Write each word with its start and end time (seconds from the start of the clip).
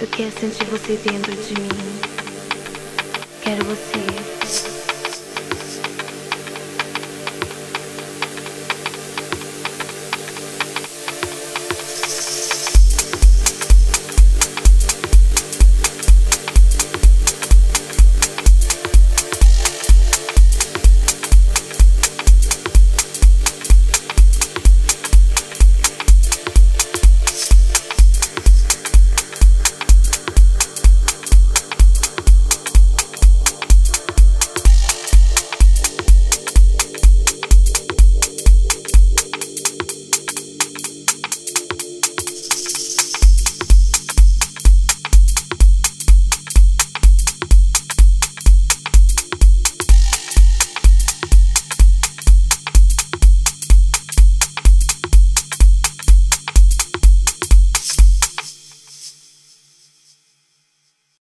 Eu 0.00 0.06
quero 0.06 0.32
sentir 0.32 0.64
você 0.64 0.94
dentro 0.96 1.30
de 1.36 1.52
mim. 1.60 2.00
Quero 3.44 3.62
você. 3.66 4.79